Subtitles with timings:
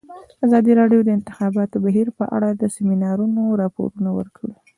[0.45, 4.55] ازادي راډیو د د انتخاباتو بهیر په اړه د سیمینارونو راپورونه ورکړي.